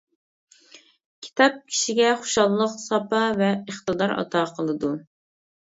[1.27, 4.97] كىتاب كىشىگە خۇشاللىق، ساپا ۋە ئىقتىدار ئاتا قىلىدۇ.